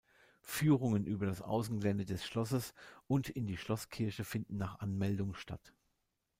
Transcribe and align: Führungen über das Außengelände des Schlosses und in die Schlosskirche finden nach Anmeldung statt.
Führungen 0.41 1.05
über 1.05 1.27
das 1.27 1.43
Außengelände 1.43 2.05
des 2.05 2.25
Schlosses 2.25 2.73
und 3.07 3.29
in 3.29 3.45
die 3.45 3.55
Schlosskirche 3.55 4.23
finden 4.23 4.57
nach 4.57 4.79
Anmeldung 4.79 5.35
statt. 5.35 5.73